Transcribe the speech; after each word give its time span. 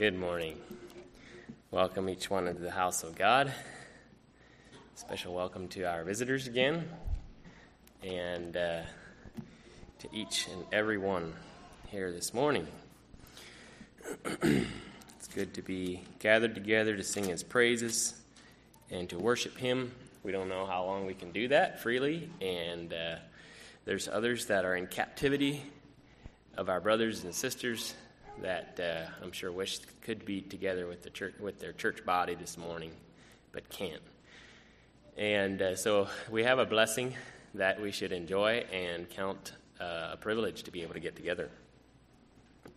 Good 0.00 0.18
morning. 0.18 0.56
Welcome 1.70 2.08
each 2.08 2.30
one 2.30 2.48
into 2.48 2.62
the 2.62 2.70
house 2.70 3.02
of 3.02 3.14
God. 3.14 3.52
Special 4.94 5.34
welcome 5.34 5.68
to 5.68 5.82
our 5.82 6.04
visitors 6.04 6.46
again, 6.46 6.88
and 8.02 8.56
uh, 8.56 8.80
to 9.98 10.08
each 10.10 10.48
and 10.48 10.64
every 10.72 10.96
one 10.96 11.34
here 11.88 12.12
this 12.12 12.32
morning. 12.32 12.66
it's 14.24 15.28
good 15.34 15.52
to 15.52 15.60
be 15.60 16.02
gathered 16.18 16.54
together 16.54 16.96
to 16.96 17.02
sing 17.04 17.24
His 17.24 17.42
praises 17.42 18.18
and 18.90 19.06
to 19.10 19.18
worship 19.18 19.58
Him. 19.58 19.92
We 20.22 20.32
don't 20.32 20.48
know 20.48 20.64
how 20.64 20.82
long 20.82 21.04
we 21.04 21.12
can 21.12 21.30
do 21.30 21.48
that 21.48 21.82
freely, 21.82 22.30
and 22.40 22.90
uh, 22.94 23.16
there's 23.84 24.08
others 24.08 24.46
that 24.46 24.64
are 24.64 24.76
in 24.76 24.86
captivity 24.86 25.62
of 26.56 26.70
our 26.70 26.80
brothers 26.80 27.22
and 27.24 27.34
sisters 27.34 27.92
that 28.42 28.80
uh, 28.80 29.10
I'm 29.22 29.32
sure 29.32 29.52
wish 29.52 29.80
could 30.02 30.24
be 30.24 30.40
together 30.40 30.86
with 30.86 31.02
the 31.02 31.10
church 31.10 31.34
with 31.40 31.60
their 31.60 31.72
church 31.72 32.04
body 32.04 32.34
this 32.34 32.56
morning, 32.56 32.92
but 33.52 33.68
can't. 33.68 34.02
And 35.16 35.60
uh, 35.60 35.76
so 35.76 36.08
we 36.30 36.44
have 36.44 36.58
a 36.58 36.66
blessing 36.66 37.14
that 37.54 37.80
we 37.80 37.90
should 37.90 38.12
enjoy 38.12 38.64
and 38.72 39.08
count 39.10 39.52
uh, 39.80 40.10
a 40.12 40.16
privilege 40.16 40.62
to 40.64 40.70
be 40.70 40.82
able 40.82 40.94
to 40.94 41.00
get 41.00 41.16
together. 41.16 41.50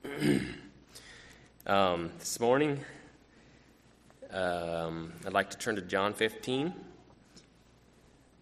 um, 1.67 2.11
this 2.20 2.39
morning, 2.39 2.80
um, 4.31 5.14
I'd 5.25 5.34
like 5.34 5.52
to 5.52 5.58
turn 5.58 5.75
to 5.75 5.81
John 5.81 6.14
15. 6.14 6.73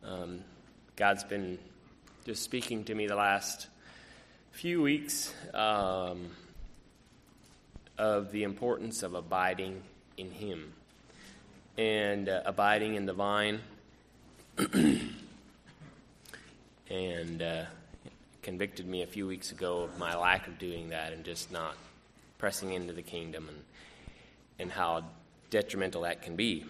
Um, 0.04 0.40
God's 0.96 1.24
been 1.24 1.60
just 2.26 2.44
speaking 2.44 2.84
to 2.86 2.96
me 2.96 3.08
the 3.08 3.16
last 3.16 3.68
few 4.52 4.82
weeks 4.82 5.34
um, 5.54 6.30
of 8.02 8.32
the 8.32 8.42
importance 8.42 9.04
of 9.04 9.14
abiding 9.14 9.84
in 10.18 10.32
Him 10.32 10.74
and 11.78 12.28
uh, 12.28 12.42
abiding 12.46 12.96
in 12.96 13.06
the 13.06 13.14
vine. 13.14 13.60
and 16.90 17.42
uh, 17.44 17.64
convicted 18.42 18.88
me 18.88 19.04
a 19.04 19.08
few 19.08 19.28
weeks 19.28 19.52
ago 19.52 19.84
of 19.84 20.00
my 20.00 20.16
lack 20.16 20.48
of 20.48 20.58
doing 20.58 20.90
that 20.90 21.14
and 21.14 21.24
just 21.24 21.52
not 21.52 21.76
pressing 22.40 22.74
into 22.74 22.92
the 22.92 23.04
kingdom 23.04 23.48
and, 23.48 23.60
and 24.58 24.72
how 24.72 25.04
detrimental 25.52 26.02
that 26.02 26.24
can 26.24 26.36
be. 26.36 26.66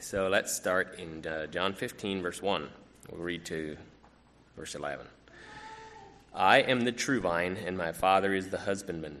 So 0.00 0.28
let's 0.28 0.52
start 0.52 0.98
in 0.98 1.24
uh, 1.24 1.46
John 1.46 1.74
15, 1.74 2.22
verse 2.22 2.42
1. 2.42 2.68
We'll 3.12 3.22
read 3.22 3.44
to 3.46 3.76
verse 4.56 4.74
11. 4.74 5.06
I 6.34 6.58
am 6.58 6.80
the 6.80 6.92
true 6.92 7.20
vine, 7.20 7.56
and 7.56 7.78
my 7.78 7.92
Father 7.92 8.34
is 8.34 8.48
the 8.48 8.58
husbandman. 8.58 9.20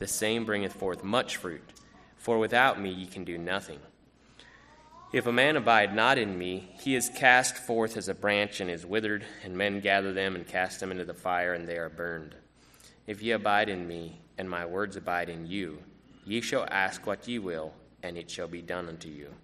the 0.00 0.08
same 0.08 0.44
bringeth 0.44 0.72
forth 0.72 1.04
much 1.04 1.36
fruit, 1.36 1.62
for 2.16 2.38
without 2.38 2.80
me 2.80 2.90
ye 2.90 3.06
can 3.06 3.22
do 3.22 3.38
nothing. 3.38 3.78
If 5.12 5.26
a 5.26 5.32
man 5.32 5.56
abide 5.56 5.94
not 5.94 6.18
in 6.18 6.38
me, 6.38 6.70
he 6.80 6.94
is 6.94 7.10
cast 7.10 7.56
forth 7.56 7.96
as 7.96 8.08
a 8.08 8.14
branch 8.14 8.60
and 8.60 8.70
is 8.70 8.86
withered, 8.86 9.24
and 9.44 9.56
men 9.56 9.80
gather 9.80 10.12
them 10.12 10.34
and 10.34 10.46
cast 10.46 10.80
them 10.80 10.90
into 10.90 11.04
the 11.04 11.14
fire, 11.14 11.52
and 11.52 11.68
they 11.68 11.76
are 11.76 11.88
burned. 11.88 12.34
If 13.06 13.22
ye 13.22 13.32
abide 13.32 13.68
in 13.68 13.86
me, 13.86 14.20
and 14.38 14.48
my 14.48 14.64
words 14.64 14.96
abide 14.96 15.28
in 15.28 15.46
you, 15.46 15.82
ye 16.24 16.40
shall 16.40 16.66
ask 16.70 17.06
what 17.06 17.28
ye 17.28 17.38
will, 17.38 17.74
and 18.02 18.16
it 18.16 18.30
shall 18.30 18.48
be 18.48 18.62
done 18.62 18.88
unto 18.88 19.08
you. 19.08 19.34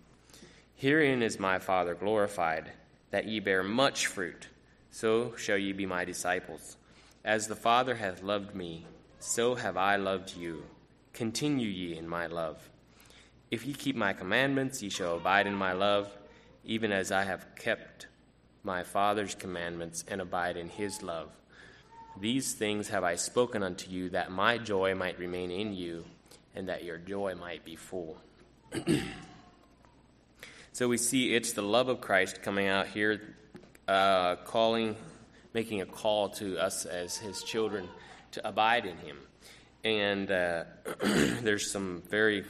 Herein 0.74 1.22
is 1.22 1.38
my 1.38 1.58
Father 1.58 1.94
glorified, 1.94 2.70
that 3.10 3.26
ye 3.26 3.40
bear 3.40 3.62
much 3.62 4.06
fruit, 4.06 4.48
so 4.90 5.34
shall 5.36 5.58
ye 5.58 5.72
be 5.72 5.84
my 5.84 6.04
disciples. 6.04 6.76
As 7.24 7.48
the 7.48 7.56
Father 7.56 7.96
hath 7.96 8.22
loved 8.22 8.54
me, 8.54 8.86
so 9.18 9.54
have 9.54 9.76
I 9.76 9.96
loved 9.96 10.36
you. 10.36 10.64
Continue 11.12 11.68
ye 11.68 11.96
in 11.96 12.08
my 12.08 12.26
love. 12.26 12.70
If 13.50 13.66
ye 13.66 13.72
keep 13.72 13.96
my 13.96 14.12
commandments, 14.12 14.82
ye 14.82 14.90
shall 14.90 15.16
abide 15.16 15.46
in 15.46 15.54
my 15.54 15.72
love, 15.72 16.12
even 16.64 16.92
as 16.92 17.12
I 17.12 17.24
have 17.24 17.46
kept 17.56 18.08
my 18.62 18.82
Father's 18.82 19.34
commandments 19.34 20.04
and 20.08 20.20
abide 20.20 20.56
in 20.56 20.68
his 20.68 21.02
love. 21.02 21.30
These 22.20 22.54
things 22.54 22.88
have 22.88 23.04
I 23.04 23.14
spoken 23.14 23.62
unto 23.62 23.90
you, 23.90 24.10
that 24.10 24.30
my 24.30 24.58
joy 24.58 24.94
might 24.94 25.18
remain 25.18 25.50
in 25.50 25.74
you, 25.74 26.04
and 26.54 26.68
that 26.68 26.84
your 26.84 26.98
joy 26.98 27.34
might 27.34 27.64
be 27.64 27.76
full. 27.76 28.18
so 30.72 30.88
we 30.88 30.96
see 30.96 31.34
it's 31.34 31.52
the 31.52 31.62
love 31.62 31.88
of 31.88 32.00
Christ 32.00 32.42
coming 32.42 32.66
out 32.66 32.88
here, 32.88 33.36
uh, 33.86 34.36
calling, 34.36 34.96
making 35.54 35.80
a 35.80 35.86
call 35.86 36.30
to 36.30 36.58
us 36.58 36.84
as 36.84 37.16
his 37.16 37.42
children 37.42 37.88
to 38.36 38.48
abide 38.48 38.86
in 38.86 38.96
him. 38.98 39.18
And 39.82 40.30
uh, 40.30 40.64
there's 41.42 41.70
some 41.70 42.02
very 42.08 42.44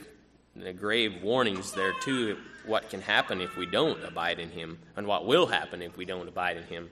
grave 0.77 1.23
warnings 1.23 1.71
there, 1.71 1.93
too, 2.01 2.37
what 2.65 2.89
can 2.89 3.01
happen 3.01 3.41
if 3.41 3.55
we 3.55 3.65
don't 3.65 4.03
abide 4.03 4.39
in 4.39 4.49
him, 4.49 4.79
and 4.95 5.07
what 5.07 5.25
will 5.25 5.47
happen 5.47 5.81
if 5.81 5.97
we 5.97 6.05
don't 6.05 6.27
abide 6.27 6.57
in 6.57 6.63
him. 6.63 6.89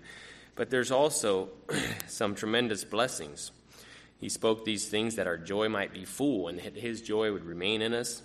But 0.56 0.70
there's 0.70 0.92
also 0.92 1.50
some 2.08 2.36
tremendous 2.36 2.84
blessings. 2.84 3.52
He 4.20 4.30
spoke 4.30 4.64
these 4.64 4.88
things 4.88 5.16
that 5.16 5.28
our 5.28 5.38
joy 5.38 5.68
might 5.68 5.94
be 5.94 6.06
full 6.06 6.48
and 6.48 6.58
that 6.60 6.76
his 6.76 7.02
joy 7.02 7.34
would 7.34 7.44
remain 7.44 7.82
in 7.82 7.94
us. 7.94 8.22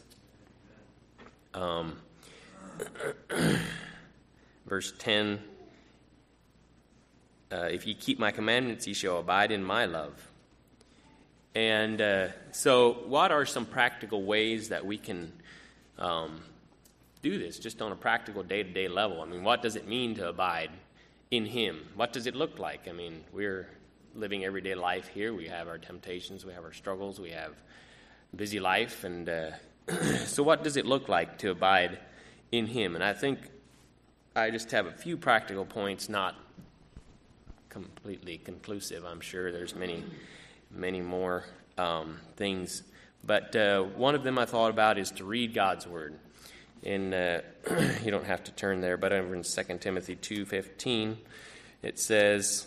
Um, 1.53 1.97
verse 4.67 4.93
10 4.99 5.41
uh, 7.51 7.57
If 7.57 7.89
ye 7.89 7.95
keep 7.95 8.21
my 8.21 8.31
commandments, 8.31 8.87
ye 8.87 8.95
shall 8.95 9.19
abide 9.19 9.51
in 9.51 9.65
my 9.65 9.85
love 9.85 10.30
and 11.55 12.01
uh, 12.01 12.29
so, 12.53 12.93
what 13.07 13.33
are 13.33 13.45
some 13.45 13.67
practical 13.67 14.23
ways 14.23 14.69
that 14.69 14.87
we 14.87 14.99
can 14.99 15.33
um, 15.99 16.41
do 17.23 17.39
this 17.39 17.59
just 17.59 17.83
on 17.83 17.91
a 17.91 17.97
practical 17.97 18.43
day 18.45 18.63
to 18.63 18.71
day 18.71 18.87
level? 18.87 19.21
I 19.21 19.25
mean, 19.25 19.43
what 19.43 19.61
does 19.61 19.75
it 19.75 19.89
mean 19.89 20.15
to 20.17 20.29
abide 20.29 20.71
in 21.31 21.47
Him? 21.47 21.89
What 21.97 22.13
does 22.13 22.27
it 22.27 22.37
look 22.37 22.61
like? 22.61 22.87
I 22.87 22.93
mean, 22.93 23.25
we're 23.33 23.69
living 24.15 24.45
everyday 24.45 24.77
life 24.77 25.09
here. 25.09 25.35
We 25.35 25.49
have 25.49 25.67
our 25.67 25.79
temptations, 25.79 26.45
we 26.45 26.53
have 26.53 26.65
our 26.65 26.73
struggles, 26.73 27.19
we 27.19 27.31
have 27.31 27.55
busy 28.35 28.61
life. 28.61 29.03
And 29.03 29.29
uh, 29.29 29.51
so, 30.27 30.45
what 30.45 30.63
does 30.63 30.77
it 30.77 30.87
look 30.87 31.09
like 31.09 31.39
to 31.39 31.51
abide 31.51 31.99
in 32.53 32.69
Him? 32.69 32.95
And 32.95 33.03
I 33.03 33.13
think 33.13 33.41
I 34.37 34.51
just 34.51 34.71
have 34.71 34.87
a 34.87 34.93
few 34.93 35.17
practical 35.17 35.65
points, 35.65 36.09
not 36.09 36.37
completely 37.71 38.39
conclusive. 38.39 39.05
I'm 39.05 39.21
sure 39.21 39.51
there's 39.51 39.75
many 39.75 40.05
many 40.71 41.01
more 41.01 41.45
um, 41.79 42.19
things. 42.37 42.83
But 43.25 43.55
uh, 43.55 43.83
one 43.83 44.15
of 44.15 44.23
them 44.23 44.39
I 44.39 44.47
thought 44.47 44.71
about 44.71 44.99
is 44.99 45.11
to 45.13 45.25
read 45.25 45.55
God's 45.55 45.87
word. 45.87 46.15
And 46.85 47.13
uh, 47.13 47.41
you 48.03 48.11
don't 48.11 48.27
have 48.27 48.45
to 48.45 48.53
turn 48.53 48.81
there, 48.81 48.97
but 48.97 49.13
over 49.13 49.35
in 49.35 49.43
2 49.43 49.63
Timothy 49.79 50.17
2.15, 50.17 51.17
it 51.83 51.99
says, 51.99 52.67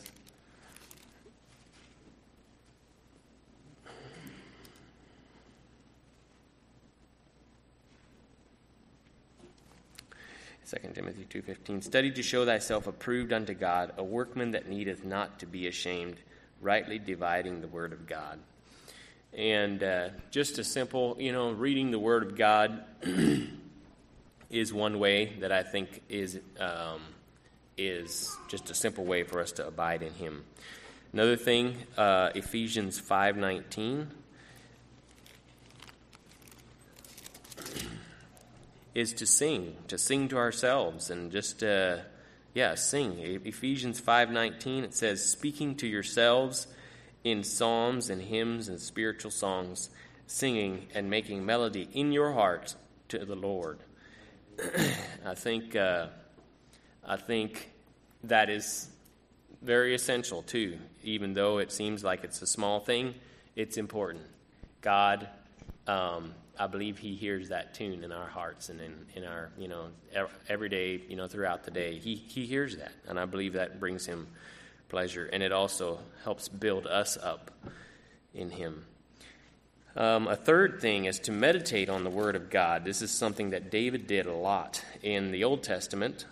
Second 10.66 10.96
Timothy 10.96 11.28
2:15 11.30 11.84
Study 11.84 12.10
to 12.10 12.24
show 12.24 12.46
thyself 12.46 12.88
approved 12.88 13.32
unto 13.32 13.54
God 13.54 13.94
a 13.96 14.04
workman 14.04 14.52
that 14.52 14.68
needeth 14.68 15.06
not 15.06 15.38
to 15.40 15.46
be 15.46 15.68
ashamed 15.68 16.16
rightly 16.64 16.98
dividing 16.98 17.62
the 17.62 17.68
Word 17.68 17.94
of 17.94 18.08
God. 18.08 18.40
And 19.34 19.84
uh, 19.84 20.10
just 20.32 20.58
a 20.60 20.64
simple, 20.64 21.18
you 21.20 21.32
know, 21.32 21.52
reading 21.52 21.92
the 21.92 22.00
Word 22.00 22.24
of 22.24 22.38
God 22.38 22.84
is 24.50 24.74
one 24.74 25.00
way 25.00 25.34
that 25.40 25.52
I 25.52 25.64
think 25.64 26.02
is 26.10 26.40
um, 26.60 27.02
is 27.78 28.36
just 28.48 28.70
a 28.70 28.76
simple 28.76 29.04
way 29.04 29.24
for 29.24 29.40
us 29.40 29.52
to 29.54 29.68
abide 29.68 30.04
in 30.04 30.14
Him. 30.14 30.44
Another 31.12 31.36
thing, 31.36 31.78
uh, 31.98 32.30
Ephesians 32.36 33.00
five 33.00 33.36
nineteen. 33.36 34.10
Is 38.96 39.12
to 39.14 39.26
sing, 39.26 39.76
to 39.88 39.98
sing 39.98 40.28
to 40.28 40.38
ourselves, 40.38 41.10
and 41.10 41.32
just 41.32 41.64
uh, 41.64 41.98
yeah, 42.54 42.76
sing. 42.76 43.18
Ephesians 43.20 44.00
5:19 44.00 44.84
it 44.84 44.94
says 44.94 45.30
speaking 45.30 45.76
to 45.78 45.88
yourselves 45.88 46.68
in 47.24 47.44
psalms 47.44 48.10
and 48.10 48.22
hymns 48.22 48.70
and 48.70 48.80
spiritual 48.80 49.32
songs 49.32 49.90
singing 50.28 50.88
and 50.94 51.10
making 51.10 51.46
melody 51.46 51.90
in 51.94 52.12
your 52.12 52.34
hearts 52.34 52.76
to 53.10 53.26
the 53.26 53.36
Lord. 53.36 53.80
I 55.26 55.36
think 55.36 55.76
uh, 55.76 56.08
I 57.06 57.18
think 57.18 57.72
that 58.24 58.50
is 58.50 58.88
very 59.62 59.96
essential 59.96 60.44
too. 60.44 60.78
Even 61.04 61.34
though 61.34 61.58
it 61.58 61.72
seems 61.72 62.04
like 62.04 62.24
it's 62.24 62.42
a 62.42 62.48
small 62.48 62.80
thing, 62.80 63.16
it's 63.56 63.78
important. 63.78 64.24
God, 64.82 65.28
um, 65.88 66.34
I 66.60 66.68
believe 66.68 66.98
He 66.98 67.16
hears 67.16 67.50
that 67.50 67.74
tune 67.74 68.04
in 68.04 68.12
our 68.12 68.28
hearts 68.28 68.70
and 68.70 68.80
in, 68.80 69.06
in 69.16 69.24
our 69.24 69.50
you 69.58 69.68
know 69.68 69.88
every 70.48 70.70
day 70.70 71.02
you 71.08 71.16
know 71.16 71.28
throughout 71.28 71.64
the 71.64 71.72
day. 71.72 71.98
He 71.98 72.16
He 72.16 72.46
hears 72.46 72.78
that, 72.78 72.92
and 73.08 73.20
I 73.20 73.26
believe 73.26 73.54
that 73.54 73.80
brings 73.80 74.06
Him 74.06 74.28
pleasure, 74.90 75.30
and 75.32 75.42
it 75.42 75.52
also 75.52 76.00
helps 76.24 76.48
build 76.48 76.86
us 76.86 77.18
up 77.18 77.52
in 78.34 78.52
Him. 78.52 78.86
Um, 79.96 80.28
a 80.28 80.36
third 80.36 80.82
thing 80.82 81.06
is 81.06 81.20
to 81.22 81.32
meditate 81.32 81.88
on 81.88 82.04
the 82.04 82.10
Word 82.10 82.36
of 82.36 82.50
God. 82.50 82.84
This 82.84 83.04
is 83.04 83.12
something 83.12 83.52
that 83.52 83.70
David 83.70 84.08
did 84.08 84.26
a 84.26 84.34
lot 84.34 84.84
in 85.04 85.32
the 85.32 85.44
Old 85.44 85.62
Testament. 85.62 86.26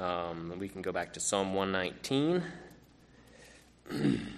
Um, 0.00 0.52
we 0.58 0.68
can 0.68 0.82
go 0.82 0.90
back 0.90 1.12
to 1.12 1.20
Psalm 1.20 1.54
119. 1.54 2.42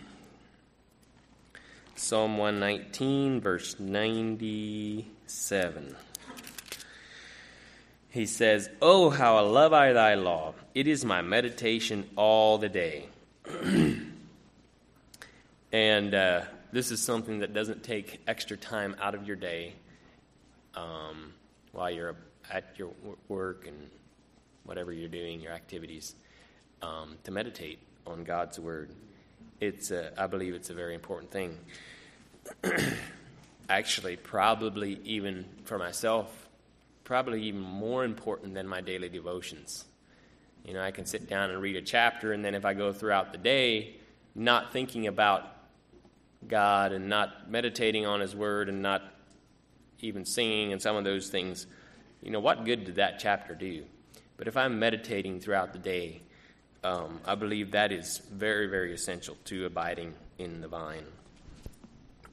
Psalm 1.94 2.36
119, 2.36 3.40
verse 3.40 3.80
97. 5.26 5.96
He 8.10 8.26
says, 8.26 8.70
Oh, 8.80 9.10
how 9.10 9.38
I 9.38 9.40
love 9.40 9.72
I 9.72 9.92
thy 9.92 10.14
law! 10.14 10.54
It 10.72 10.86
is 10.86 11.04
my 11.04 11.20
meditation 11.20 12.08
all 12.14 12.58
the 12.58 12.68
day. 12.68 13.06
and 15.72 16.14
uh, 16.14 16.42
this 16.70 16.92
is 16.92 17.02
something 17.02 17.40
that 17.40 17.52
doesn't 17.52 17.82
take 17.82 18.20
extra 18.28 18.56
time 18.56 18.94
out 19.02 19.16
of 19.16 19.26
your 19.26 19.34
day 19.34 19.72
um, 20.76 21.32
while 21.72 21.90
you're 21.90 22.14
at 22.48 22.76
your 22.76 22.92
work 23.26 23.66
and 23.66 23.76
whatever 24.62 24.92
you're 24.92 25.08
doing, 25.08 25.40
your 25.40 25.52
activities, 25.52 26.14
um, 26.82 27.16
to 27.24 27.32
meditate 27.32 27.80
on 28.06 28.22
God's 28.22 28.60
Word. 28.60 28.90
It's, 29.60 29.90
a, 29.90 30.12
I 30.16 30.28
believe 30.28 30.54
it's 30.54 30.70
a 30.70 30.74
very 30.74 30.94
important 30.94 31.32
thing. 31.32 31.58
Actually, 33.68 34.16
probably 34.16 35.00
even 35.04 35.44
for 35.64 35.78
myself, 35.78 36.48
probably 37.04 37.42
even 37.44 37.60
more 37.60 38.04
important 38.04 38.54
than 38.54 38.66
my 38.66 38.80
daily 38.80 39.08
devotions. 39.08 39.84
You 40.64 40.74
know, 40.74 40.82
I 40.82 40.90
can 40.90 41.06
sit 41.06 41.28
down 41.28 41.50
and 41.50 41.60
read 41.60 41.76
a 41.76 41.82
chapter, 41.82 42.32
and 42.32 42.44
then 42.44 42.54
if 42.54 42.64
I 42.64 42.74
go 42.74 42.92
throughout 42.92 43.32
the 43.32 43.38
day 43.38 43.96
not 44.34 44.72
thinking 44.72 45.06
about 45.06 45.44
God 46.46 46.92
and 46.92 47.08
not 47.08 47.50
meditating 47.50 48.06
on 48.06 48.20
His 48.20 48.36
Word 48.36 48.68
and 48.68 48.82
not 48.82 49.02
even 50.00 50.24
singing 50.24 50.72
and 50.72 50.82
some 50.82 50.94
of 50.94 51.04
those 51.04 51.28
things, 51.28 51.66
you 52.22 52.30
know, 52.30 52.40
what 52.40 52.64
good 52.64 52.84
did 52.84 52.96
that 52.96 53.18
chapter 53.18 53.54
do? 53.54 53.84
But 54.36 54.48
if 54.48 54.56
I'm 54.56 54.78
meditating 54.78 55.40
throughout 55.40 55.72
the 55.72 55.78
day, 55.78 56.20
um, 56.84 57.20
I 57.24 57.34
believe 57.34 57.70
that 57.72 57.90
is 57.90 58.18
very, 58.30 58.66
very 58.66 58.92
essential 58.92 59.36
to 59.46 59.66
abiding 59.66 60.14
in 60.38 60.60
the 60.60 60.68
vine. 60.68 61.06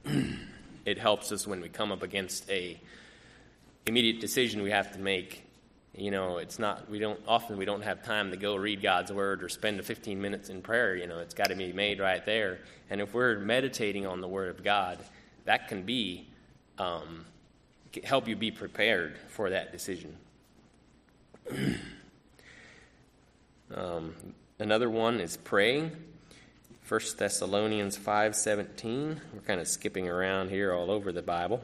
it 0.84 0.98
helps 0.98 1.32
us 1.32 1.46
when 1.46 1.60
we 1.60 1.68
come 1.68 1.92
up 1.92 2.02
against 2.02 2.48
a 2.50 2.80
immediate 3.86 4.20
decision 4.20 4.62
we 4.62 4.70
have 4.70 4.92
to 4.92 4.98
make. 4.98 5.42
You 5.96 6.10
know 6.10 6.38
it's 6.38 6.58
not 6.58 6.90
we 6.90 6.98
don't 6.98 7.20
often 7.28 7.56
we 7.56 7.64
don't 7.64 7.82
have 7.82 8.02
time 8.02 8.32
to 8.32 8.36
go 8.36 8.56
read 8.56 8.82
god's 8.82 9.12
word 9.12 9.44
or 9.44 9.48
spend 9.48 9.84
15 9.84 10.20
minutes 10.20 10.48
in 10.48 10.60
prayer. 10.60 10.96
You 10.96 11.06
know 11.06 11.20
it's 11.20 11.34
got 11.34 11.48
to 11.50 11.54
be 11.54 11.72
made 11.72 12.00
right 12.00 12.24
there. 12.26 12.60
And 12.90 13.00
if 13.00 13.14
we're 13.14 13.38
meditating 13.38 14.06
on 14.06 14.20
the 14.20 14.28
word 14.28 14.48
of 14.48 14.64
god 14.64 14.98
that 15.44 15.68
can 15.68 15.82
be 15.82 16.26
um, 16.78 17.24
help 18.02 18.26
you 18.26 18.34
be 18.34 18.50
prepared 18.50 19.18
for 19.28 19.50
that 19.50 19.72
decision. 19.72 20.16
Um, 23.74 24.14
another 24.60 24.88
one 24.88 25.18
is 25.18 25.36
praying 25.36 25.90
1 26.88 27.00
thessalonians 27.18 27.96
5.17 27.96 29.18
we're 29.32 29.40
kind 29.40 29.60
of 29.60 29.68
skipping 29.68 30.08
around 30.08 30.50
here 30.50 30.72
all 30.72 30.90
over 30.90 31.12
the 31.12 31.22
bible 31.22 31.62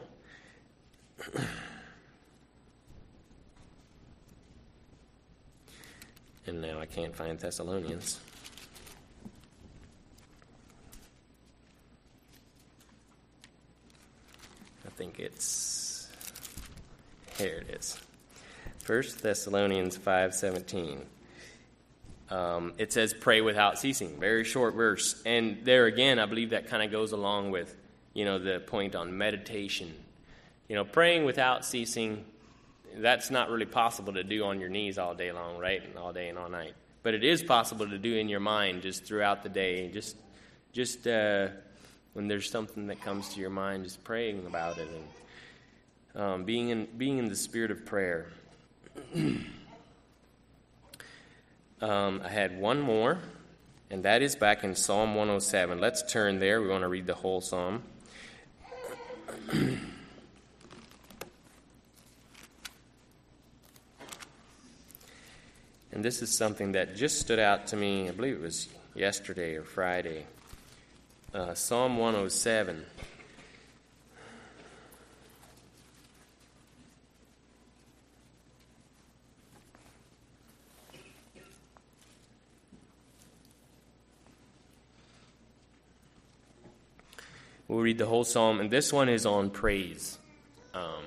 and 6.50 6.60
now 6.60 6.80
I 6.80 6.86
can't 6.86 7.14
find 7.14 7.38
Thessalonians. 7.38 8.18
I 14.84 14.90
think 14.96 15.20
it's 15.20 16.08
here 17.38 17.64
it 17.68 17.76
is. 17.78 17.98
First 18.80 19.22
Thessalonians 19.22 19.96
five 19.96 20.34
seventeen. 20.34 21.06
Um, 22.30 22.74
it 22.78 22.92
says 22.92 23.12
pray 23.12 23.40
without 23.40 23.78
ceasing. 23.78 24.18
Very 24.20 24.44
short 24.44 24.74
verse, 24.74 25.20
and 25.26 25.64
there 25.64 25.86
again, 25.86 26.18
I 26.18 26.26
believe 26.26 26.50
that 26.50 26.68
kind 26.68 26.82
of 26.82 26.90
goes 26.90 27.12
along 27.12 27.50
with 27.50 27.76
you 28.14 28.24
know 28.24 28.38
the 28.38 28.60
point 28.60 28.94
on 28.94 29.16
meditation. 29.16 29.92
You 30.68 30.76
know, 30.76 30.84
praying 30.84 31.24
without 31.24 31.64
ceasing 31.64 32.24
that's 32.96 33.30
not 33.30 33.50
really 33.50 33.66
possible 33.66 34.12
to 34.12 34.24
do 34.24 34.44
on 34.44 34.60
your 34.60 34.68
knees 34.68 34.98
all 34.98 35.14
day 35.14 35.32
long, 35.32 35.58
right? 35.58 35.82
And 35.84 35.96
all 35.96 36.12
day 36.12 36.28
and 36.28 36.38
all 36.38 36.48
night. 36.48 36.74
But 37.02 37.14
it 37.14 37.24
is 37.24 37.42
possible 37.42 37.88
to 37.88 37.98
do 37.98 38.16
in 38.16 38.28
your 38.28 38.40
mind 38.40 38.82
just 38.82 39.04
throughout 39.04 39.42
the 39.42 39.48
day. 39.48 39.90
Just, 39.90 40.16
just 40.72 41.06
uh, 41.06 41.48
when 42.12 42.28
there's 42.28 42.50
something 42.50 42.86
that 42.88 43.00
comes 43.00 43.34
to 43.34 43.40
your 43.40 43.50
mind, 43.50 43.84
just 43.84 44.02
praying 44.04 44.44
about 44.46 44.78
it 44.78 44.88
and 46.14 46.22
um, 46.22 46.44
being 46.44 46.70
in 46.70 46.88
being 46.96 47.18
in 47.18 47.28
the 47.28 47.36
spirit 47.36 47.70
of 47.70 47.86
prayer. 47.86 48.26
um, 51.80 52.22
I 52.24 52.28
had 52.28 52.58
one 52.58 52.80
more, 52.80 53.18
and 53.90 54.02
that 54.04 54.22
is 54.22 54.36
back 54.36 54.64
in 54.64 54.74
Psalm 54.74 55.14
107. 55.14 55.80
Let's 55.80 56.02
turn 56.10 56.38
there. 56.38 56.60
We 56.60 56.68
want 56.68 56.82
to 56.82 56.88
read 56.88 57.06
the 57.06 57.14
whole 57.14 57.40
psalm. 57.40 57.82
And 65.92 66.04
this 66.04 66.22
is 66.22 66.30
something 66.30 66.72
that 66.72 66.96
just 66.96 67.18
stood 67.18 67.38
out 67.38 67.66
to 67.68 67.76
me, 67.76 68.08
I 68.08 68.12
believe 68.12 68.34
it 68.34 68.40
was 68.40 68.68
yesterday 68.94 69.56
or 69.56 69.64
Friday. 69.64 70.24
Uh, 71.34 71.54
Psalm 71.54 71.98
107. 71.98 72.84
We'll 87.70 87.80
read 87.80 87.98
the 87.98 88.06
whole 88.06 88.24
psalm, 88.24 88.60
and 88.60 88.70
this 88.70 88.92
one 88.92 89.08
is 89.08 89.24
on 89.26 89.50
praise. 89.50 90.18
Um, 90.74 91.04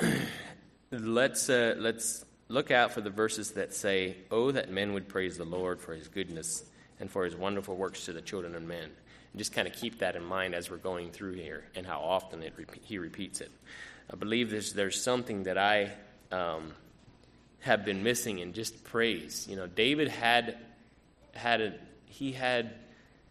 let's 0.90 1.50
uh, 1.50 1.74
let's 1.78 2.24
Look 2.50 2.72
out 2.72 2.92
for 2.92 3.00
the 3.00 3.10
verses 3.10 3.52
that 3.52 3.72
say, 3.72 4.16
Oh, 4.28 4.50
that 4.50 4.72
men 4.72 4.92
would 4.94 5.06
praise 5.08 5.38
the 5.38 5.44
Lord 5.44 5.80
for 5.80 5.94
his 5.94 6.08
goodness 6.08 6.64
and 6.98 7.08
for 7.08 7.24
his 7.24 7.36
wonderful 7.36 7.76
works 7.76 8.06
to 8.06 8.12
the 8.12 8.20
children 8.20 8.56
of 8.56 8.62
men. 8.64 8.82
And 8.82 9.38
just 9.38 9.52
kind 9.52 9.68
of 9.68 9.74
keep 9.74 10.00
that 10.00 10.16
in 10.16 10.24
mind 10.24 10.56
as 10.56 10.68
we're 10.68 10.78
going 10.78 11.12
through 11.12 11.34
here 11.34 11.62
and 11.76 11.86
how 11.86 12.00
often 12.00 12.42
it, 12.42 12.52
he 12.82 12.98
repeats 12.98 13.40
it. 13.40 13.52
I 14.12 14.16
believe 14.16 14.50
there's, 14.50 14.72
there's 14.72 15.00
something 15.00 15.44
that 15.44 15.58
I 15.58 15.92
um, 16.32 16.72
have 17.60 17.84
been 17.84 18.02
missing 18.02 18.40
in 18.40 18.52
just 18.52 18.82
praise. 18.82 19.46
You 19.48 19.54
know, 19.54 19.68
David 19.68 20.08
had, 20.08 20.58
had 21.36 21.60
a, 21.60 21.74
he 22.06 22.32
had, 22.32 22.74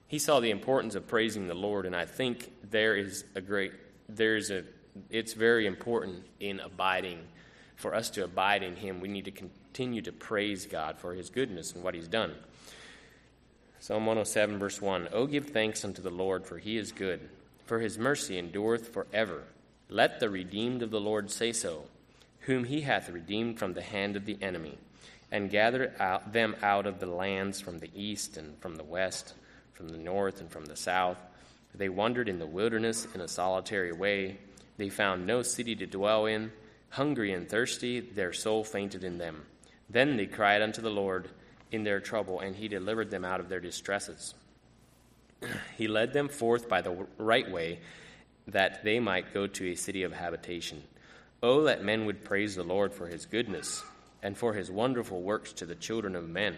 he 0.10 0.20
saw 0.20 0.42
the 0.42 0.52
importance 0.52 0.96
of 0.96 1.08
praising 1.08 1.48
the 1.48 1.54
Lord, 1.54 1.86
and 1.86 1.96
I 1.96 2.06
think 2.06 2.52
there 2.70 2.98
is 2.98 3.24
a 3.36 3.42
great, 3.42 3.72
there's 4.10 4.50
a, 4.50 4.64
it's 5.10 5.34
very 5.34 5.66
important 5.66 6.26
in 6.42 6.60
abiding 6.60 7.20
for 7.80 7.96
us 7.96 8.10
to 8.12 8.26
abide 8.26 8.62
in 8.62 8.76
Him, 8.76 9.00
we 9.00 9.08
need 9.08 9.26
to 9.26 9.32
continue 9.32 10.02
to 10.02 10.12
praise 10.12 10.66
God 10.66 11.00
for 11.00 11.14
His 11.14 11.30
goodness 11.30 11.74
and 11.74 11.84
what 11.84 11.96
He's 11.96 12.10
done. 12.10 12.36
Psalm 13.80 14.06
107, 14.06 14.60
verse 14.60 14.82
1 14.82 15.10
O 15.14 15.26
give 15.26 15.46
thanks 15.46 15.86
unto 15.86 16.02
the 16.02 16.10
Lord, 16.10 16.46
for 16.46 16.58
He 16.58 16.76
is 16.76 16.92
good, 16.92 17.30
for 17.66 17.80
His 17.80 17.98
mercy 17.98 18.38
endureth 18.38 18.92
forever. 18.94 19.44
Let 19.90 20.20
the 20.20 20.30
redeemed 20.30 20.82
of 20.82 20.92
the 20.92 21.00
Lord 21.00 21.32
say 21.32 21.54
so, 21.54 21.86
whom 22.42 22.66
He 22.66 22.82
hath 22.82 23.10
redeemed 23.10 23.58
from 23.58 23.74
the 23.74 23.82
hand 23.82 24.18
of 24.18 24.26
the 24.26 24.38
enemy, 24.42 24.78
and 25.32 25.50
gathered 25.50 25.94
out 26.02 26.34
them 26.34 26.56
out 26.62 26.86
of 26.86 27.00
the 27.00 27.06
lands 27.06 27.62
from 27.62 27.80
the 27.80 27.92
east 27.96 28.36
and 28.36 28.60
from 28.60 28.76
the 28.76 28.84
west, 28.84 29.36
from 29.80 29.88
the 29.88 29.98
north 29.98 30.42
and 30.42 30.52
from 30.52 30.66
the 30.66 30.76
south. 30.76 31.18
They 31.74 31.88
wandered 31.88 32.28
in 32.28 32.38
the 32.38 32.46
wilderness 32.46 33.08
in 33.16 33.22
a 33.22 33.30
solitary 33.30 33.94
way. 33.94 34.38
They 34.76 34.90
found 34.90 35.26
no 35.26 35.42
city 35.42 35.74
to 35.78 35.86
dwell 35.86 36.26
in. 36.26 36.52
Hungry 36.90 37.32
and 37.32 37.48
thirsty, 37.48 38.02
their 38.02 38.34
soul 38.34 38.66
fainted 38.66 39.06
in 39.06 39.18
them. 39.18 39.46
Then 39.90 40.18
they 40.18 40.26
cried 40.26 40.62
unto 40.62 40.82
the 40.82 40.90
Lord 40.90 41.30
in 41.72 41.86
their 41.86 42.02
trouble, 42.02 42.42
and 42.42 42.58
he 42.58 42.68
delivered 42.68 43.10
them 43.10 43.24
out 43.24 43.40
of 43.40 43.48
their 43.48 43.62
distresses. 43.62 44.34
He 45.78 45.88
led 45.88 46.12
them 46.12 46.28
forth 46.28 46.68
by 46.68 46.82
the 46.82 47.08
right 47.18 47.50
way, 47.50 47.80
that 48.48 48.84
they 48.84 49.00
might 49.00 49.34
go 49.34 49.48
to 49.48 49.72
a 49.72 49.76
city 49.76 50.04
of 50.04 50.12
habitation. 50.12 50.84
Oh, 51.42 51.64
that 51.64 51.86
men 51.86 52.06
would 52.06 52.26
praise 52.26 52.54
the 52.54 52.64
Lord 52.64 52.94
for 52.94 53.08
his 53.08 53.26
goodness, 53.26 53.82
and 54.22 54.38
for 54.38 54.54
his 54.56 54.70
wonderful 54.70 55.22
works 55.22 55.54
to 55.54 55.66
the 55.66 55.76
children 55.76 56.18
of 56.18 56.28
men. 56.28 56.58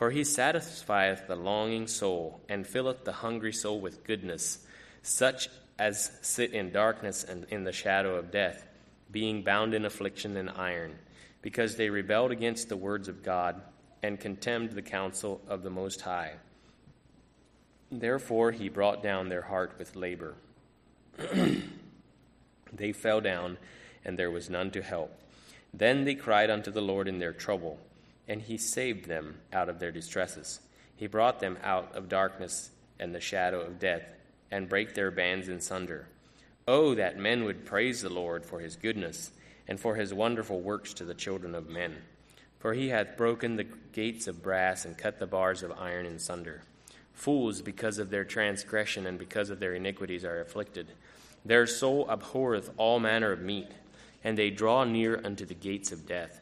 For 0.00 0.10
he 0.10 0.24
satisfieth 0.24 1.26
the 1.26 1.36
longing 1.36 1.86
soul, 1.86 2.40
and 2.48 2.66
filleth 2.66 3.04
the 3.04 3.12
hungry 3.12 3.52
soul 3.52 3.82
with 3.82 4.02
goodness, 4.02 4.66
such 5.02 5.50
as 5.78 6.12
sit 6.22 6.54
in 6.54 6.72
darkness 6.72 7.22
and 7.22 7.44
in 7.50 7.64
the 7.64 7.72
shadow 7.72 8.14
of 8.16 8.30
death, 8.30 8.66
being 9.10 9.42
bound 9.42 9.74
in 9.74 9.84
affliction 9.84 10.38
and 10.38 10.48
iron, 10.48 10.98
because 11.42 11.76
they 11.76 11.90
rebelled 11.90 12.30
against 12.30 12.70
the 12.70 12.78
words 12.78 13.08
of 13.08 13.22
God, 13.22 13.60
and 14.02 14.18
contemned 14.18 14.70
the 14.70 14.80
counsel 14.80 15.42
of 15.46 15.62
the 15.62 15.68
Most 15.68 16.00
High. 16.00 16.32
Therefore 17.92 18.52
he 18.52 18.70
brought 18.70 19.02
down 19.02 19.28
their 19.28 19.42
heart 19.42 19.74
with 19.78 19.96
labor. 19.96 20.34
they 22.72 22.92
fell 22.92 23.20
down, 23.20 23.58
and 24.02 24.18
there 24.18 24.30
was 24.30 24.48
none 24.48 24.70
to 24.70 24.80
help. 24.80 25.14
Then 25.74 26.04
they 26.04 26.14
cried 26.14 26.48
unto 26.48 26.70
the 26.70 26.80
Lord 26.80 27.06
in 27.06 27.18
their 27.18 27.34
trouble, 27.34 27.78
and 28.30 28.40
he 28.42 28.56
saved 28.56 29.06
them 29.06 29.34
out 29.52 29.68
of 29.68 29.80
their 29.80 29.90
distresses. 29.90 30.60
He 30.94 31.08
brought 31.08 31.40
them 31.40 31.58
out 31.64 31.96
of 31.96 32.08
darkness 32.08 32.70
and 33.00 33.12
the 33.12 33.20
shadow 33.20 33.60
of 33.60 33.80
death, 33.80 34.04
and 34.52 34.68
brake 34.68 34.94
their 34.94 35.10
bands 35.10 35.48
in 35.48 35.60
sunder. 35.60 36.06
Oh, 36.68 36.94
that 36.94 37.18
men 37.18 37.42
would 37.42 37.66
praise 37.66 38.02
the 38.02 38.08
Lord 38.08 38.46
for 38.46 38.60
his 38.60 38.76
goodness, 38.76 39.32
and 39.66 39.80
for 39.80 39.96
his 39.96 40.14
wonderful 40.14 40.60
works 40.60 40.94
to 40.94 41.04
the 41.04 41.14
children 41.14 41.56
of 41.56 41.68
men. 41.68 41.96
For 42.60 42.72
he 42.72 42.90
hath 42.90 43.16
broken 43.16 43.56
the 43.56 43.66
gates 43.92 44.28
of 44.28 44.44
brass, 44.44 44.84
and 44.84 44.96
cut 44.96 45.18
the 45.18 45.26
bars 45.26 45.64
of 45.64 45.72
iron 45.72 46.06
in 46.06 46.20
sunder. 46.20 46.62
Fools, 47.12 47.62
because 47.62 47.98
of 47.98 48.10
their 48.10 48.24
transgression 48.24 49.06
and 49.06 49.18
because 49.18 49.50
of 49.50 49.58
their 49.58 49.74
iniquities, 49.74 50.24
are 50.24 50.40
afflicted. 50.40 50.92
Their 51.44 51.66
soul 51.66 52.06
abhorreth 52.08 52.70
all 52.76 53.00
manner 53.00 53.32
of 53.32 53.40
meat, 53.40 53.72
and 54.22 54.38
they 54.38 54.50
draw 54.50 54.84
near 54.84 55.20
unto 55.24 55.44
the 55.44 55.54
gates 55.54 55.90
of 55.90 56.06
death. 56.06 56.40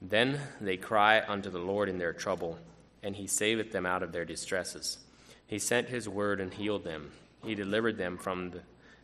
Then 0.00 0.40
they 0.60 0.76
cry 0.76 1.22
unto 1.26 1.50
the 1.50 1.58
Lord 1.58 1.88
in 1.88 1.98
their 1.98 2.12
trouble, 2.12 2.58
and 3.02 3.16
he 3.16 3.26
saveth 3.26 3.72
them 3.72 3.86
out 3.86 4.02
of 4.02 4.12
their 4.12 4.24
distresses. 4.24 4.98
He 5.46 5.58
sent 5.58 5.88
his 5.88 6.08
word 6.08 6.40
and 6.40 6.52
healed 6.52 6.84
them. 6.84 7.10
He 7.44 7.54
delivered 7.54 7.98
them 7.98 8.18
from 8.18 8.50
the, 8.50 8.60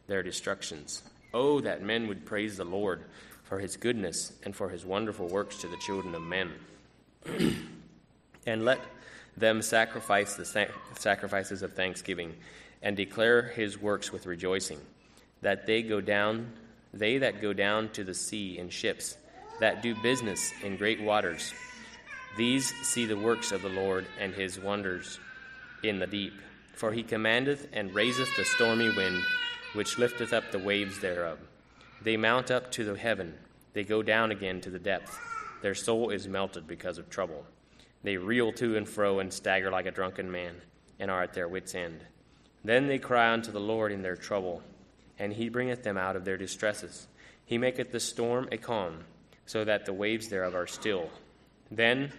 their 0.07 0.23
destructions. 0.23 1.03
Oh, 1.33 1.61
that 1.61 1.83
men 1.83 2.07
would 2.07 2.27
praise 2.27 2.57
the 2.57 2.65
Lord 2.65 3.05
for 3.43 3.59
his 3.59 3.77
goodness 3.77 4.33
and 4.45 4.55
for 4.55 4.69
his 4.69 4.85
wonderful 4.85 5.29
works 5.29 5.57
to 5.59 5.69
the 5.69 5.77
children 5.79 6.15
of 6.15 6.23
men. 6.23 6.53
and 8.47 8.65
let 8.65 8.81
them 9.37 9.63
sacrifice 9.63 10.35
the 10.35 10.69
sacrifices 10.95 11.63
of 11.63 11.75
thanksgiving 11.75 12.35
and 12.83 12.97
declare 12.97 13.43
his 13.43 13.81
works 13.81 14.13
with 14.13 14.27
rejoicing 14.27 14.81
that 15.43 15.67
they 15.67 15.83
go 15.83 16.01
down 16.01 16.53
they 16.93 17.19
that 17.19 17.43
go 17.43 17.53
down 17.53 17.89
to 17.89 18.05
the 18.05 18.15
sea 18.15 18.59
in 18.59 18.69
ships 18.69 19.17
that 19.61 19.83
do 19.83 19.95
business 20.03 20.53
in 20.63 20.77
great 20.77 21.01
waters. 21.01 21.53
These 22.37 22.75
see 22.83 23.07
the 23.07 23.17
works 23.17 23.53
of 23.53 23.63
the 23.63 23.69
lord 23.69 24.07
and 24.19 24.35
his 24.35 24.59
wonders 24.59 25.21
in 25.83 25.99
the 25.99 26.07
deep. 26.07 26.35
For 26.75 26.93
he 26.93 27.03
commandeth 27.03 27.69
and 27.73 27.95
raiseth 27.95 28.35
the 28.37 28.45
stormy 28.45 28.91
wind 28.95 29.23
which 29.75 29.99
lifteth 29.99 30.33
up 30.33 30.51
the 30.51 30.59
waves 30.59 31.01
thereof. 31.01 31.39
They 32.03 32.17
mount 32.17 32.51
up 32.51 32.71
to 32.73 32.85
the 32.85 32.97
heaven. 32.97 33.35
They 33.73 33.85
go 33.85 34.03
down 34.03 34.31
again 34.31 34.61
to 34.63 34.71
the 34.71 34.79
depth. 34.79 35.19
Their 35.63 35.75
soul 35.75 36.11
is 36.11 36.29
melted 36.29 36.67
because 36.67 36.99
of 36.99 37.09
trouble. 37.09 37.47
They 38.03 38.17
reel 38.17 38.53
to 38.55 38.77
and 38.77 38.89
fro 38.89 39.19
and 39.21 39.33
stagger 39.33 39.71
like 39.71 39.87
a 39.87 39.91
drunken 39.91 40.31
man, 40.31 40.57
and 40.99 41.11
are 41.11 41.23
at 41.23 41.33
their 41.33 41.49
wits' 41.49 41.75
end. 41.75 42.05
Then 42.63 42.87
they 42.87 42.99
cry 42.99 43.33
unto 43.33 43.51
the 43.51 43.61
Lord 43.61 43.91
in 43.91 44.03
their 44.03 44.17
trouble, 44.17 44.63
and 45.19 45.33
he 45.33 45.49
bringeth 45.49 45.83
them 45.83 45.97
out 45.97 46.17
of 46.17 46.25
their 46.25 46.37
distresses. 46.37 47.09
He 47.47 47.59
maketh 47.59 47.93
the 47.93 48.01
storm 48.01 48.49
a 48.53 48.59
calm, 48.59 49.05
so 49.47 49.65
that 49.65 49.87
the 49.87 49.93
waves 49.93 50.29
thereof 50.29 50.55
are 50.55 50.67
still. 50.67 51.11
Then 51.71 52.13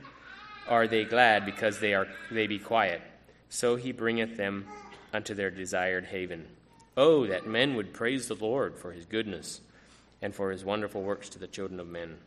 are 0.67 0.87
they 0.87 1.05
glad 1.05 1.45
because 1.45 1.79
they 1.79 1.93
are 1.93 2.07
they 2.31 2.47
be 2.47 2.59
quiet. 2.59 3.01
So 3.49 3.75
he 3.75 3.91
bringeth 3.91 4.37
them 4.37 4.65
unto 5.13 5.33
their 5.33 5.51
desired 5.51 6.05
haven. 6.05 6.47
Oh, 6.97 7.27
that 7.27 7.47
men 7.47 7.75
would 7.75 7.93
praise 7.93 8.27
the 8.27 8.35
Lord 8.35 8.77
for 8.77 8.91
his 8.91 9.05
goodness, 9.05 9.61
and 10.21 10.33
for 10.33 10.51
his 10.51 10.63
wonderful 10.63 11.01
works 11.01 11.29
to 11.29 11.39
the 11.39 11.47
children 11.47 11.79
of 11.79 11.87
men. 11.87 12.17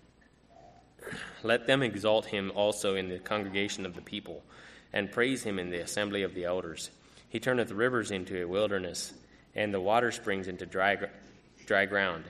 Let 1.42 1.66
them 1.66 1.82
exalt 1.82 2.26
him 2.26 2.52
also 2.54 2.94
in 2.94 3.08
the 3.08 3.18
congregation 3.18 3.86
of 3.86 3.94
the 3.94 4.02
people, 4.02 4.42
and 4.92 5.10
praise 5.10 5.42
him 5.42 5.58
in 5.58 5.70
the 5.70 5.80
assembly 5.80 6.22
of 6.22 6.34
the 6.34 6.44
elders. 6.44 6.90
He 7.28 7.40
turneth 7.40 7.70
rivers 7.70 8.10
into 8.10 8.42
a 8.42 8.48
wilderness, 8.48 9.12
and 9.54 9.72
the 9.72 9.80
water 9.80 10.12
springs 10.12 10.48
into 10.48 10.66
dry, 10.66 10.98
dry 11.66 11.86
ground, 11.86 12.24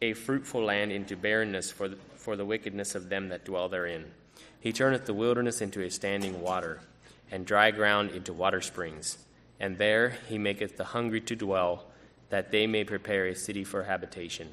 a 0.00 0.12
fruitful 0.12 0.64
land 0.64 0.92
into 0.92 1.16
barrenness 1.16 1.70
for 1.70 1.88
for 2.20 2.36
the 2.36 2.44
wickedness 2.44 2.94
of 2.94 3.08
them 3.08 3.28
that 3.30 3.44
dwell 3.44 3.68
therein. 3.68 4.04
He 4.60 4.72
turneth 4.72 5.06
the 5.06 5.14
wilderness 5.14 5.60
into 5.60 5.82
a 5.82 5.90
standing 5.90 6.40
water, 6.40 6.80
and 7.30 7.46
dry 7.46 7.70
ground 7.70 8.10
into 8.10 8.32
water 8.32 8.60
springs. 8.60 9.18
And 9.58 9.78
there 9.78 10.16
he 10.28 10.38
maketh 10.38 10.76
the 10.76 10.84
hungry 10.84 11.20
to 11.22 11.36
dwell, 11.36 11.86
that 12.28 12.50
they 12.50 12.66
may 12.66 12.84
prepare 12.84 13.26
a 13.26 13.34
city 13.34 13.64
for 13.64 13.84
habitation, 13.84 14.48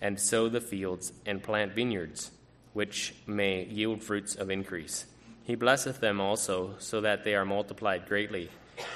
and 0.00 0.18
sow 0.18 0.48
the 0.48 0.60
fields, 0.60 1.12
and 1.24 1.42
plant 1.42 1.72
vineyards 1.72 2.30
which 2.72 3.14
may 3.26 3.64
yield 3.64 4.02
fruits 4.02 4.34
of 4.34 4.50
increase. 4.50 5.06
He 5.44 5.54
blesseth 5.54 6.00
them 6.00 6.20
also, 6.20 6.74
so 6.78 7.00
that 7.00 7.24
they 7.24 7.34
are 7.34 7.44
multiplied 7.44 8.06
greatly, 8.06 8.50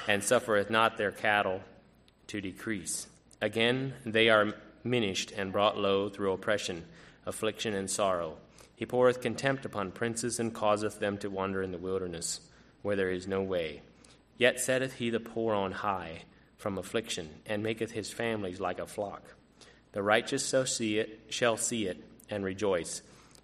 and 0.07 0.23
suffereth 0.23 0.69
not 0.69 0.97
their 0.97 1.11
cattle 1.11 1.61
to 2.27 2.41
decrease. 2.41 3.07
Again, 3.41 3.93
they 4.05 4.29
are 4.29 4.53
minished 4.83 5.31
and 5.31 5.51
brought 5.51 5.77
low 5.77 6.09
through 6.09 6.33
oppression, 6.33 6.85
affliction, 7.25 7.73
and 7.73 7.89
sorrow. 7.89 8.37
He 8.75 8.85
poureth 8.85 9.21
contempt 9.21 9.65
upon 9.65 9.91
princes, 9.91 10.39
and 10.39 10.53
causeth 10.53 10.99
them 10.99 11.17
to 11.19 11.29
wander 11.29 11.61
in 11.61 11.71
the 11.71 11.77
wilderness, 11.77 12.41
where 12.81 12.95
there 12.95 13.11
is 13.11 13.27
no 13.27 13.41
way. 13.41 13.81
Yet 14.37 14.59
setteth 14.59 14.93
he 14.93 15.09
the 15.09 15.19
poor 15.19 15.53
on 15.53 15.71
high 15.71 16.23
from 16.57 16.77
affliction, 16.77 17.29
and 17.45 17.63
maketh 17.63 17.91
his 17.91 18.11
families 18.11 18.59
like 18.59 18.79
a 18.79 18.87
flock. 18.87 19.35
The 19.91 20.03
righteous 20.03 20.47
shall 20.47 20.65
see 20.65 20.99
it, 20.99 21.19
shall 21.29 21.57
see 21.57 21.85
it 21.87 22.03
and 22.29 22.45
rejoice 22.45 23.01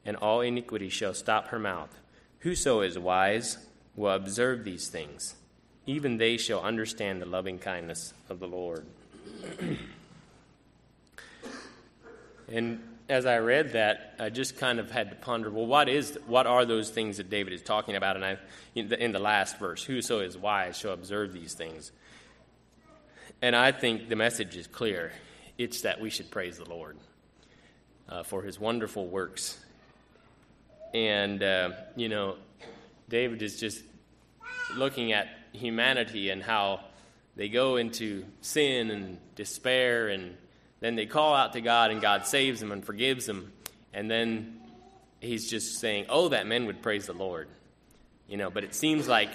and 0.07 0.15
all 0.15 0.41
iniquity 0.41 0.89
shall 0.89 1.13
stop 1.13 1.49
her 1.49 1.59
mouth. 1.59 1.99
Whoso 2.39 2.81
is 2.81 2.97
wise 2.97 3.57
will 3.95 4.11
observe 4.11 4.63
these 4.63 4.87
things. 4.87 5.35
Even 5.85 6.17
they 6.17 6.37
shall 6.37 6.61
understand 6.61 7.21
the 7.21 7.25
loving 7.25 7.59
kindness 7.59 8.13
of 8.29 8.39
the 8.39 8.47
Lord. 8.47 8.85
and 12.47 12.81
as 13.09 13.25
I 13.25 13.37
read 13.37 13.73
that, 13.73 14.15
I 14.19 14.29
just 14.29 14.57
kind 14.57 14.79
of 14.79 14.91
had 14.91 15.09
to 15.11 15.15
ponder, 15.15 15.49
well, 15.49 15.65
what 15.65 15.89
is, 15.89 16.17
what 16.27 16.45
are 16.47 16.65
those 16.65 16.89
things 16.89 17.17
that 17.17 17.29
David 17.29 17.53
is 17.53 17.61
talking 17.61 17.95
about? 17.95 18.15
And 18.15 18.25
I, 18.25 18.37
in 18.75 19.11
the 19.11 19.19
last 19.19 19.59
verse, 19.59 19.83
whoso 19.83 20.19
is 20.19 20.37
wise 20.37 20.77
shall 20.77 20.93
observe 20.93 21.33
these 21.33 21.53
things. 21.53 21.91
And 23.41 23.55
I 23.55 23.71
think 23.71 24.09
the 24.09 24.15
message 24.15 24.55
is 24.57 24.67
clear. 24.67 25.13
It's 25.57 25.81
that 25.81 26.01
we 26.01 26.09
should 26.09 26.31
praise 26.31 26.57
the 26.57 26.69
Lord 26.69 26.97
uh, 28.09 28.23
for 28.23 28.41
his 28.41 28.59
wonderful 28.59 29.07
works 29.07 29.57
and, 30.93 31.43
uh, 31.43 31.71
you 31.95 32.09
know, 32.09 32.35
David 33.09 33.41
is 33.41 33.59
just 33.59 33.83
looking 34.75 35.13
at 35.13 35.27
humanity 35.51 36.29
and 36.29 36.41
how 36.41 36.81
they 37.35 37.49
go 37.49 37.75
into 37.75 38.25
sin 38.41 38.89
and 38.89 39.17
despair, 39.35 40.07
and 40.07 40.35
then 40.79 40.95
they 40.95 41.05
call 41.05 41.33
out 41.33 41.53
to 41.53 41.61
God, 41.61 41.91
and 41.91 42.01
God 42.01 42.25
saves 42.25 42.59
them 42.59 42.71
and 42.71 42.85
forgives 42.85 43.25
them. 43.25 43.51
And 43.93 44.09
then 44.09 44.59
he's 45.19 45.49
just 45.49 45.79
saying, 45.79 46.05
Oh, 46.09 46.29
that 46.29 46.47
men 46.47 46.65
would 46.65 46.81
praise 46.81 47.07
the 47.07 47.13
Lord. 47.13 47.47
You 48.27 48.37
know, 48.37 48.49
but 48.49 48.63
it 48.63 48.75
seems 48.75 49.07
like 49.07 49.29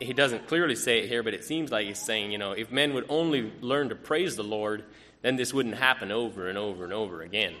he 0.00 0.12
doesn't 0.12 0.46
clearly 0.46 0.76
say 0.76 1.00
it 1.00 1.08
here, 1.08 1.22
but 1.22 1.34
it 1.34 1.44
seems 1.44 1.72
like 1.72 1.86
he's 1.86 1.98
saying, 1.98 2.30
you 2.30 2.38
know, 2.38 2.52
if 2.52 2.70
men 2.70 2.94
would 2.94 3.06
only 3.08 3.52
learn 3.60 3.88
to 3.88 3.96
praise 3.96 4.36
the 4.36 4.44
Lord, 4.44 4.84
then 5.22 5.36
this 5.36 5.52
wouldn't 5.52 5.74
happen 5.74 6.12
over 6.12 6.48
and 6.48 6.56
over 6.56 6.84
and 6.84 6.92
over 6.92 7.22
again. 7.22 7.54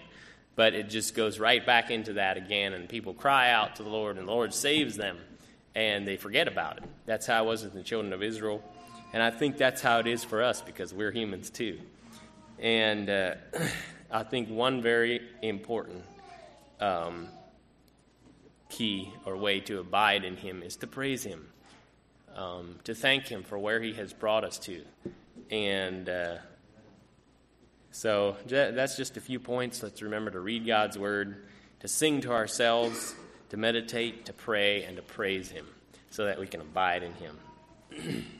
But 0.54 0.74
it 0.74 0.88
just 0.88 1.14
goes 1.14 1.38
right 1.38 1.64
back 1.64 1.90
into 1.90 2.14
that 2.14 2.36
again, 2.36 2.72
and 2.72 2.88
people 2.88 3.14
cry 3.14 3.50
out 3.50 3.76
to 3.76 3.82
the 3.82 3.88
Lord, 3.88 4.16
and 4.18 4.28
the 4.28 4.32
Lord 4.32 4.54
saves 4.54 4.96
them, 4.96 5.18
and 5.74 6.06
they 6.06 6.16
forget 6.16 6.48
about 6.48 6.78
it. 6.78 6.84
That's 7.06 7.26
how 7.26 7.44
it 7.44 7.46
was 7.46 7.64
with 7.64 7.74
the 7.74 7.82
children 7.82 8.12
of 8.12 8.22
Israel. 8.22 8.62
And 9.12 9.22
I 9.22 9.30
think 9.30 9.56
that's 9.56 9.80
how 9.80 9.98
it 9.98 10.06
is 10.06 10.22
for 10.22 10.42
us 10.42 10.60
because 10.60 10.92
we're 10.92 11.12
humans 11.12 11.50
too. 11.50 11.80
And 12.60 13.08
uh, 13.08 13.34
I 14.10 14.22
think 14.22 14.48
one 14.48 14.82
very 14.82 15.20
important 15.42 16.04
um, 16.80 17.28
key 18.68 19.12
or 19.24 19.36
way 19.36 19.60
to 19.60 19.80
abide 19.80 20.24
in 20.24 20.36
Him 20.36 20.62
is 20.62 20.76
to 20.76 20.86
praise 20.86 21.24
Him, 21.24 21.48
um, 22.34 22.76
to 22.84 22.94
thank 22.94 23.26
Him 23.26 23.42
for 23.42 23.58
where 23.58 23.80
He 23.80 23.92
has 23.94 24.12
brought 24.12 24.44
us 24.44 24.58
to. 24.60 24.82
And 25.50 26.08
uh, 26.08 26.36
so 27.90 28.36
that's 28.46 28.96
just 28.96 29.16
a 29.16 29.20
few 29.20 29.40
points. 29.40 29.82
Let's 29.82 30.02
remember 30.02 30.30
to 30.30 30.40
read 30.40 30.66
God's 30.66 30.98
word, 30.98 31.46
to 31.80 31.88
sing 31.88 32.20
to 32.22 32.32
ourselves, 32.32 33.14
to 33.50 33.56
meditate, 33.56 34.26
to 34.26 34.32
pray, 34.32 34.84
and 34.84 34.96
to 34.96 35.02
praise 35.02 35.50
Him 35.50 35.66
so 36.10 36.24
that 36.24 36.38
we 36.38 36.46
can 36.46 36.60
abide 36.60 37.02
in 37.02 37.12
Him. 37.14 38.24